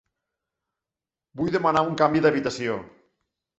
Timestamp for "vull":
1.43-1.53